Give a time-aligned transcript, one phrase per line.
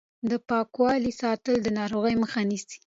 [0.29, 2.77] د پاکوالي ساتل د ناروغۍ مخه نیسي.